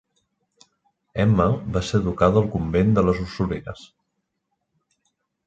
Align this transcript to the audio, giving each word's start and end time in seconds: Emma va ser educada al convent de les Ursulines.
Emma 1.23 1.45
va 1.75 1.83
ser 1.89 1.99
educada 1.99 2.41
al 2.41 2.49
convent 2.57 2.91
de 2.97 3.05
les 3.09 3.21
Ursulines. 3.27 3.85